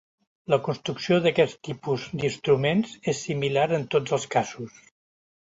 La 0.53 0.57
construcció 0.67 1.19
d'aquest 1.25 1.59
tipus 1.67 2.07
d'instruments 2.23 2.97
és 3.13 3.23
similar 3.29 3.69
en 3.79 3.89
tots 3.97 4.17
els 4.19 4.29
casos. 4.39 4.85